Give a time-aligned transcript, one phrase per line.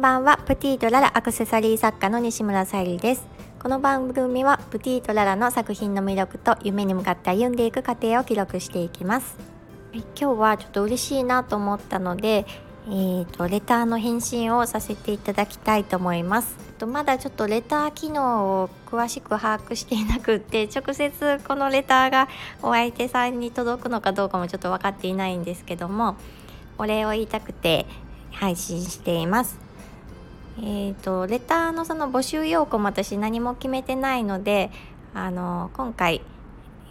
[0.00, 3.26] んばんはプティートララアクセサリー作家の西村さゆりです
[3.62, 9.36] この番組はプティートララの作品の魅力と夢に向かって歩んでいく過程を記録していきます
[9.92, 12.46] 今日はちょっと嬉しいなと思ったので
[12.86, 16.56] えーと、レターの返信をさせていただきたいと思います。
[16.78, 22.26] とまだちょっとレター機能を詳しく把握していなくって直接このレターが
[22.62, 26.16] お相手さんに届くのかどうかもちょっと分かっていないんですけども
[26.78, 27.84] お礼を言いたくて
[28.32, 29.69] 配信しています。
[30.62, 34.70] えーと、レターのその募集要項も私何も決めてないので
[35.14, 36.22] あの今回、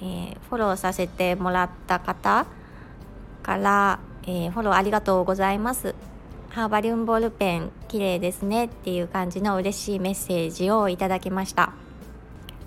[0.00, 2.46] えー、フォローさせてもらった方
[3.42, 5.94] からえー、フォローありがとうございます。
[6.50, 11.72] ハーバリウムボールペン綺麗ですねっていう感じの嬉しいメッセージをいただきました。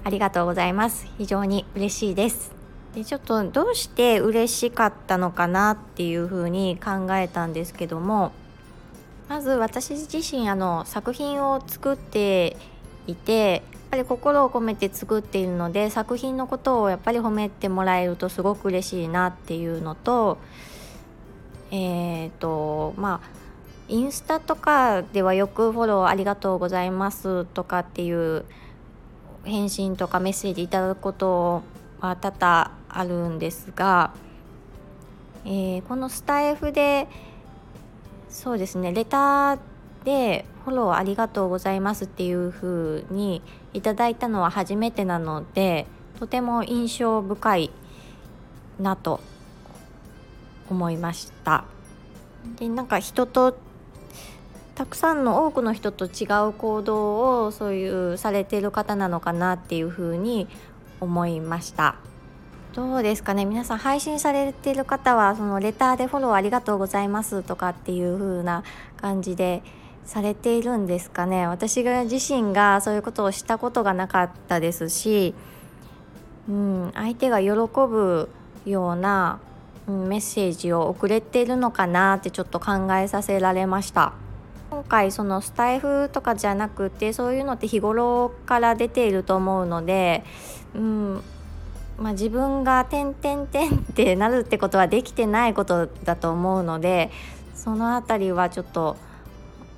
[0.04, 1.08] ありがとうございます。
[1.18, 2.52] 非常に嬉しいです。
[2.94, 8.32] でちょっとどうして嬉しかったのかなっていうふうに考えたんですけども
[9.28, 12.58] まず私自身あの作品を作って
[13.08, 20.38] いてやっぱり心を込めて作っているので作品のことをやっぱり褒めてもらえるとすごく嬉しいなっていうのと
[21.72, 23.36] えっ、ー、とまあ
[23.88, 28.46] インスタとかではよくフォローありがとうございますとかっていう
[29.44, 31.62] 返信とかメッセージいただくこと
[32.00, 34.14] は多々あるんですが、
[35.46, 37.08] えー、このスタイフで
[38.36, 38.92] そうですね。
[38.92, 39.60] レター
[40.04, 43.42] でフォローありがとうございますっていう風に
[43.74, 45.88] いただいたのは初めてなので
[46.20, 47.72] とても印象深い
[48.78, 49.22] なと
[50.70, 51.64] 思いました。
[52.60, 53.56] でなんか人と
[54.76, 60.50] たくさんの多くの人と違う行動をそういうされてる方なのかなっていうふうに
[61.00, 61.96] 思いました。
[62.76, 63.46] どうですかね。
[63.46, 68.66] 皆さん配信されてる方はそのレターでフォローありがとうございますとかっていう風な
[68.98, 69.64] 感じで
[70.04, 71.48] されているんですかね。
[71.48, 75.34] 私が自身がそういうことをしたことがなかったですし、
[76.50, 78.30] うん、相手が喜ぶ
[78.66, 79.40] ような
[79.88, 84.12] うんメッセージを送れているのかなってちょっと考えさせられました。
[84.70, 90.26] 今回そのスタイフとかじゃなくてそういうのって日頃から出ていると思うので、
[90.76, 91.24] うん
[91.98, 97.10] まあ、自分が「てんてんてん」ってなるってことはできてないことだと思うので
[97.54, 98.98] その辺りはちょっと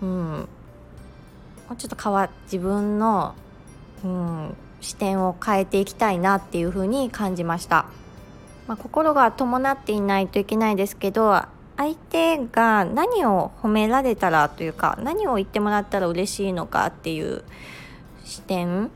[0.01, 0.47] うん
[1.69, 3.35] もうちょっと変わ自分の、
[4.03, 7.85] うん、視点を変えていきたいなっていうふうに感じました。
[8.67, 11.41] まあ、心が伴っていないといけないですけど
[11.77, 17.43] 相手が何を褒められたらというか何を言ってもらったら嬉しいのかっていう
[18.25, 18.91] 視点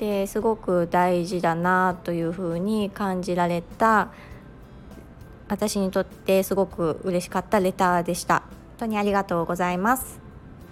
[0.00, 4.08] てすごく大事だなというふうに感じられた
[5.48, 8.40] 私にとってすごく嬉しかったレターでした。
[8.40, 10.18] 本当にありがとうございます。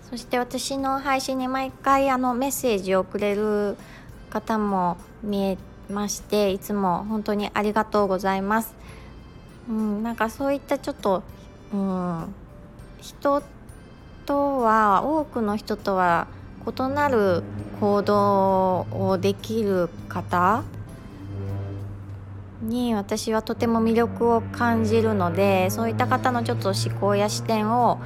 [0.08, 3.76] そして私の配信に毎回あのメッセージをくれる
[4.30, 5.58] 方も見え
[5.90, 8.74] ましていつも本当にありがとうございます。
[9.68, 11.22] うん、なんかそういったちょっと、
[11.74, 12.34] うん、
[13.02, 13.42] 人
[14.24, 16.28] とは多くの人とは
[16.66, 17.42] 異なる
[17.80, 20.62] 行動をできる方
[22.62, 28.00] に私はとても魅力を感じるのでそういった方のちょっと思考や視点を、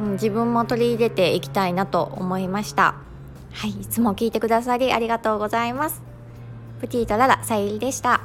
[0.00, 2.96] うん、自分も取り入れていきたいなと思いました
[3.52, 6.02] はいいつも聞いてくださりありがとうございます
[6.80, 8.23] プティとララさゆりでした。